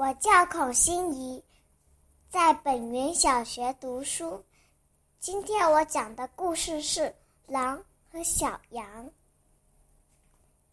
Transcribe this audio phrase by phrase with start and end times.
[0.00, 1.44] 我叫孔欣怡，
[2.30, 4.42] 在本源小学读书。
[5.18, 7.02] 今天我讲的故事是
[7.46, 9.04] 《狼和小羊》。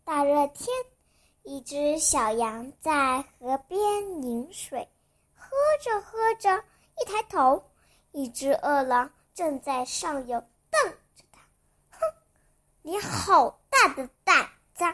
[0.05, 0.69] 大热天，
[1.43, 3.77] 一只小羊在河边
[4.23, 4.87] 饮水，
[5.35, 5.49] 喝
[5.83, 6.63] 着喝着，
[7.01, 7.61] 一抬头，
[8.13, 10.41] 一只饿狼正在上游
[10.71, 11.41] 瞪着它。
[11.89, 11.99] 哼，
[12.81, 14.85] 你好大的胆子，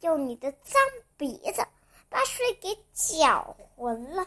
[0.00, 0.80] 用你的脏
[1.18, 1.62] 鼻子！
[2.08, 4.26] 把水给搅浑了，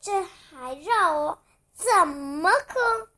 [0.00, 1.38] 这还让我
[1.72, 3.08] 怎么喝？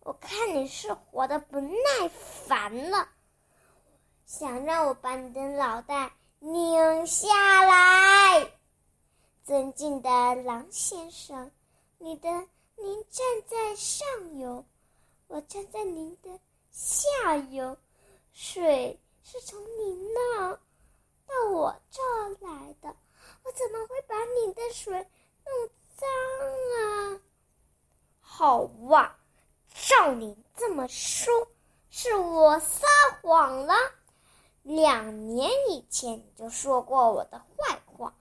[0.00, 2.08] 我看你是活的不耐
[2.46, 3.08] 烦了，
[4.26, 8.52] 想让我把你的脑袋拧下来。
[9.42, 11.50] 尊敬的狼先生，
[11.98, 12.28] 你的
[12.76, 14.06] 您站在上
[14.38, 14.62] 游，
[15.26, 16.38] 我站在您的
[16.70, 17.76] 下游，
[18.32, 20.60] 水是从您那。
[21.26, 22.94] 到我这儿来的，
[23.56, 26.06] 怎么会把你的水弄脏
[26.78, 27.20] 啊？
[28.20, 29.16] 好哇，
[29.74, 31.48] 照你这么说，
[31.90, 32.86] 是我撒
[33.22, 33.74] 谎了。
[34.62, 38.14] 两年以前你就说过我的坏话，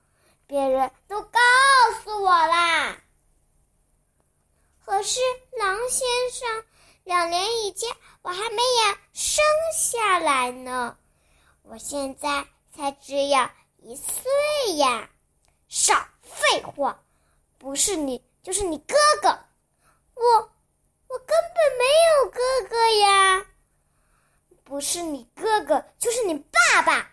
[0.48, 1.40] 别人都告
[2.04, 3.04] 诉我啦。
[4.86, 5.20] 可是
[5.60, 6.66] 狼先生，
[7.04, 7.90] 两年以前
[8.22, 10.98] 我还没有生下来呢，
[11.64, 12.48] 我现在。
[12.78, 15.10] 才只有一岁呀！
[15.76, 17.04] 少废话，
[17.58, 19.28] 不是你就是你哥哥，
[20.14, 20.24] 我
[21.10, 21.84] 我根本没
[22.24, 23.46] 有哥哥呀！
[24.64, 27.12] 不是你哥哥就是你爸爸，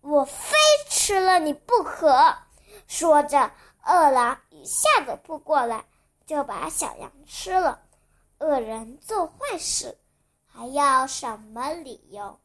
[0.00, 0.56] 我非
[0.88, 2.36] 吃了你不可！
[2.88, 3.52] 说着，
[3.84, 5.86] 饿狼一下子扑过来，
[6.26, 7.80] 就把小羊吃了。
[8.38, 9.96] 恶人做坏事，
[10.44, 12.40] 还要什么理由？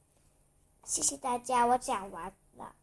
[0.84, 2.76] 谢谢大家，我讲完了。